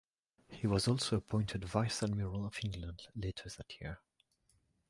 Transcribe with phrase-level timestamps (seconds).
[0.49, 3.99] He was also appointed Vice-Admiral of England later that year.